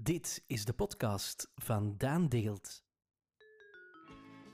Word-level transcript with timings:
Dit 0.00 0.44
is 0.46 0.64
de 0.64 0.72
podcast 0.72 1.50
van 1.54 1.94
Daan 1.98 2.28
Deelt. 2.28 2.84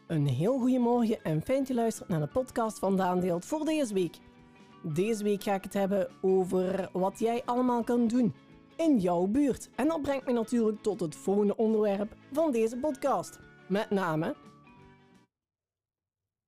Een 0.07 0.27
heel 0.27 0.59
goede 0.59 0.79
morgen 0.79 1.23
en 1.23 1.43
fijn 1.43 1.59
dat 1.59 1.69
je 1.69 1.75
luistert 1.75 2.09
naar 2.09 2.21
de 2.21 2.29
podcast 2.29 2.79
van 2.79 2.97
Daan 2.97 3.21
Deelt 3.21 3.45
voor 3.45 3.65
deze 3.65 3.95
week. 3.95 4.19
Deze 4.83 5.25
week 5.25 5.43
ga 5.43 5.55
ik 5.55 5.63
het 5.63 5.73
hebben 5.73 6.11
over 6.23 6.91
wat 6.93 7.19
jij 7.19 7.45
allemaal 7.45 7.85
kan 7.85 8.09
doen 8.09 8.35
in 8.77 8.99
jouw 8.99 9.27
buurt. 9.27 9.71
En 9.77 9.89
dat 9.89 10.03
brengt 10.03 10.27
me 10.27 10.33
natuurlijk 10.33 10.83
tot 10.83 11.01
het 11.01 11.17
volgende 11.17 11.57
onderwerp 11.57 12.17
van 12.33 12.53
deze 12.53 12.77
podcast. 12.77 13.39
Met 13.69 13.91
name 13.91 14.37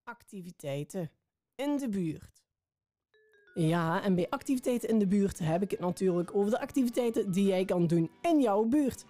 activiteiten 0.03 1.11
in 1.55 1.77
de 1.77 1.89
buurt. 1.89 2.42
Ja, 3.55 4.03
en 4.03 4.15
bij 4.15 4.27
activiteiten 4.31 4.89
in 4.89 4.99
de 4.99 5.07
buurt 5.07 5.39
heb 5.39 5.63
ik 5.63 5.71
het 5.71 5.81
natuurlijk 5.81 6.35
over 6.35 6.51
de 6.51 6.61
activiteiten 6.61 7.31
die 7.33 7.47
jij 7.47 7.65
kan 7.65 7.87
doen 7.87 8.11
in 8.23 8.41
jouw 8.41 8.65
buurt. 8.65 9.05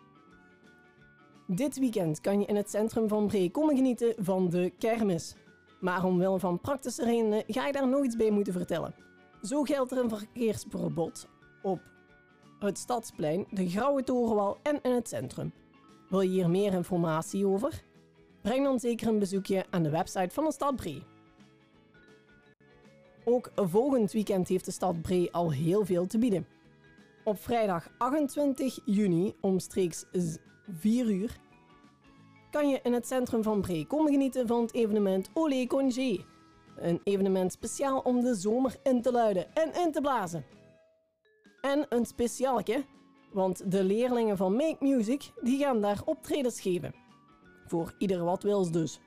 Dit 1.46 1.78
weekend 1.78 2.20
kan 2.20 2.40
je 2.40 2.46
in 2.46 2.56
het 2.56 2.70
centrum 2.70 3.08
van 3.08 3.26
Bree 3.26 3.50
komen 3.50 3.76
genieten 3.76 4.14
van 4.18 4.48
de 4.48 4.72
kermis. 4.78 5.34
Maar 5.80 6.04
omwille 6.04 6.38
van 6.38 6.60
praktische 6.60 7.04
redenen 7.04 7.44
ga 7.46 7.66
je 7.66 7.72
daar 7.72 7.88
nog 7.88 8.04
iets 8.04 8.16
bij 8.16 8.30
moeten 8.30 8.52
vertellen. 8.52 8.94
Zo 9.42 9.62
geldt 9.62 9.90
er 9.90 9.98
een 9.98 10.08
verkeersverbod 10.08 11.28
op 11.62 11.80
het 12.58 12.78
Stadsplein, 12.78 13.46
de 13.50 13.68
Grauwe 13.68 14.02
Torenwal 14.02 14.58
en 14.62 14.78
in 14.82 14.92
het 14.92 15.08
centrum. 15.08 15.52
Wil 16.08 16.20
je 16.20 16.28
hier 16.28 16.50
meer 16.50 16.72
informatie 16.72 17.46
over? 17.46 17.82
Breng 18.42 18.64
dan 18.64 18.80
zeker 18.80 19.08
een 19.08 19.18
bezoekje 19.18 19.64
aan 19.70 19.82
de 19.82 19.90
website 19.90 20.34
van 20.34 20.44
de 20.44 20.52
stad 20.52 20.76
Bree. 20.76 21.02
Ook 23.24 23.50
volgend 23.54 24.12
weekend 24.12 24.48
heeft 24.48 24.64
de 24.64 24.70
stad 24.70 25.02
Bree 25.02 25.32
al 25.32 25.52
heel 25.52 25.84
veel 25.84 26.06
te 26.06 26.18
bieden. 26.18 26.46
Op 27.24 27.40
vrijdag 27.40 27.88
28 27.98 28.80
juni 28.84 29.34
omstreeks 29.40 30.04
4 30.78 31.06
uur 31.10 31.40
kan 32.50 32.68
je 32.68 32.80
in 32.82 32.92
het 32.92 33.06
centrum 33.06 33.42
van 33.42 33.60
Bree 33.60 33.86
komen 33.86 34.12
genieten 34.12 34.46
van 34.46 34.62
het 34.62 34.74
evenement 34.74 35.30
Olé 35.34 35.66
Congé. 35.66 36.24
Een 36.76 37.00
evenement 37.04 37.52
speciaal 37.52 37.98
om 37.98 38.20
de 38.20 38.34
zomer 38.34 38.76
in 38.82 39.02
te 39.02 39.12
luiden 39.12 39.54
en 39.54 39.74
in 39.74 39.92
te 39.92 40.00
blazen. 40.00 40.44
En 41.60 41.86
een 41.88 42.06
speciaalke, 42.06 42.84
want 43.32 43.70
de 43.70 43.84
leerlingen 43.84 44.36
van 44.36 44.52
Make 44.52 44.76
Music 44.80 45.32
die 45.40 45.58
gaan 45.58 45.80
daar 45.80 46.02
optredens 46.04 46.60
geven. 46.60 46.94
Voor 47.66 47.94
ieder 47.98 48.24
wat 48.24 48.42
wils 48.42 48.70
dus. 48.70 49.00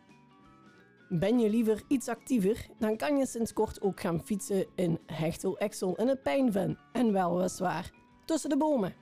Ben 1.10 1.40
je 1.40 1.50
liever 1.50 1.84
iets 1.88 2.08
actiever, 2.08 2.68
dan 2.80 2.98
kan 2.98 3.18
je 3.18 3.26
sinds 3.26 3.54
kort 3.54 3.82
ook 3.82 4.00
gaan 4.00 4.22
fietsen 4.24 4.66
in 4.76 5.00
Hechtel 5.06 5.58
Exel 5.58 5.96
in 5.96 6.08
het 6.08 6.24
Pijnven. 6.24 6.78
En 6.92 7.12
wel 7.12 7.36
weliswaar 7.36 7.92
tussen 8.26 8.50
de 8.50 8.58
bomen. 8.58 8.94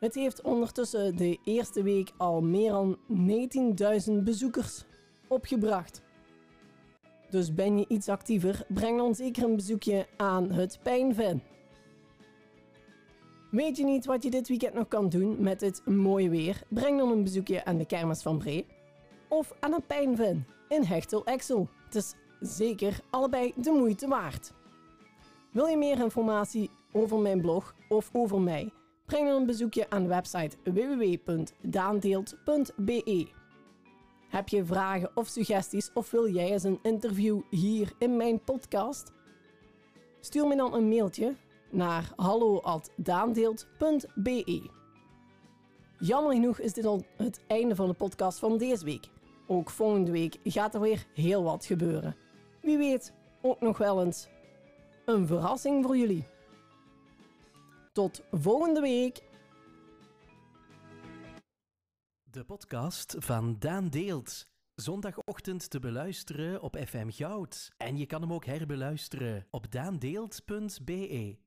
Het 0.00 0.14
heeft 0.14 0.42
ondertussen 0.42 1.16
de 1.16 1.38
eerste 1.44 1.82
week 1.82 2.12
al 2.16 2.42
meer 2.42 2.70
dan 2.70 2.98
19.000 4.08 4.12
bezoekers 4.22 4.84
opgebracht. 5.28 6.02
Dus 7.30 7.54
ben 7.54 7.78
je 7.78 7.84
iets 7.88 8.08
actiever, 8.08 8.66
breng 8.68 8.98
dan 8.98 9.14
zeker 9.14 9.44
een 9.44 9.56
bezoekje 9.56 10.06
aan 10.16 10.50
het 10.50 10.78
Pijnven. 10.82 11.42
Weet 13.50 13.76
je 13.76 13.84
niet 13.84 14.04
wat 14.04 14.22
je 14.22 14.30
dit 14.30 14.48
weekend 14.48 14.74
nog 14.74 14.88
kan 14.88 15.08
doen 15.08 15.36
met 15.42 15.60
het 15.60 15.82
mooie 15.86 16.28
weer? 16.28 16.62
Breng 16.68 16.98
dan 16.98 17.10
een 17.10 17.22
bezoekje 17.22 17.64
aan 17.64 17.78
de 17.78 17.86
kermis 17.86 18.22
van 18.22 18.38
Bree 18.38 18.66
of 19.28 19.52
aan 19.60 19.72
een 19.72 19.86
Pijnven 19.86 20.46
in 20.74 20.84
Hechtel 20.84 21.24
Exel. 21.24 21.68
Het 21.84 21.94
is 21.94 22.14
zeker 22.40 23.00
allebei 23.10 23.52
de 23.56 23.70
moeite 23.70 24.08
waard. 24.08 24.52
Wil 25.50 25.66
je 25.66 25.76
meer 25.76 25.98
informatie 25.98 26.70
over 26.92 27.18
mijn 27.18 27.40
blog 27.40 27.74
of 27.88 28.10
over 28.12 28.40
mij? 28.40 28.72
Breng 29.06 29.28
dan 29.28 29.36
een 29.36 29.46
bezoekje 29.46 29.90
aan 29.90 30.02
de 30.02 30.08
website 30.08 30.56
www.daandeelt.be. 30.64 33.28
Heb 34.28 34.48
je 34.48 34.64
vragen 34.64 35.10
of 35.14 35.28
suggesties 35.28 35.90
of 35.94 36.10
wil 36.10 36.28
jij 36.28 36.50
eens 36.50 36.62
een 36.62 36.78
interview 36.82 37.40
hier 37.50 37.92
in 37.98 38.16
mijn 38.16 38.44
podcast? 38.44 39.12
Stuur 40.20 40.46
me 40.46 40.56
dan 40.56 40.74
een 40.74 40.88
mailtje 40.88 41.34
naar 41.70 42.12
hallo@daandeelt.be. 42.16 44.70
Jammer 45.98 46.32
genoeg 46.32 46.58
is 46.58 46.72
dit 46.72 46.84
al 46.84 47.04
het 47.16 47.40
einde 47.46 47.74
van 47.74 47.88
de 47.88 47.94
podcast 47.94 48.38
van 48.38 48.58
deze 48.58 48.84
week. 48.84 49.12
Ook 49.46 49.70
volgende 49.70 50.10
week 50.10 50.36
gaat 50.44 50.74
er 50.74 50.80
weer 50.80 51.06
heel 51.14 51.42
wat 51.42 51.64
gebeuren. 51.64 52.16
Wie 52.62 52.78
weet, 52.78 53.12
ook 53.42 53.60
nog 53.60 53.78
wel 53.78 54.04
eens 54.04 54.28
een 55.04 55.26
verrassing 55.26 55.84
voor 55.84 55.96
jullie. 55.96 56.26
Tot 57.92 58.22
volgende 58.30 58.80
week. 58.80 59.22
De 62.22 62.44
podcast 62.44 63.16
van 63.18 63.56
Daan 63.58 63.88
Deelt. 63.88 64.46
Zondagochtend 64.74 65.70
te 65.70 65.78
beluisteren 65.78 66.62
op 66.62 66.76
FM 66.86 67.10
Goud. 67.10 67.72
En 67.76 67.96
je 67.96 68.06
kan 68.06 68.20
hem 68.20 68.32
ook 68.32 68.44
herbeluisteren 68.44 69.46
op 69.50 69.70
daandeelt.be. 69.70 71.43